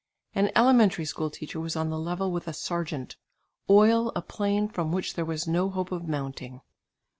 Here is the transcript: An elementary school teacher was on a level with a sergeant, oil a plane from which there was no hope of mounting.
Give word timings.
An 0.33 0.49
elementary 0.55 1.05
school 1.05 1.29
teacher 1.29 1.59
was 1.59 1.75
on 1.75 1.91
a 1.91 1.99
level 1.99 2.31
with 2.31 2.47
a 2.47 2.53
sergeant, 2.53 3.17
oil 3.69 4.11
a 4.15 4.23
plane 4.23 4.67
from 4.67 4.91
which 4.91 5.13
there 5.13 5.25
was 5.25 5.47
no 5.47 5.69
hope 5.69 5.91
of 5.91 6.07
mounting. 6.07 6.61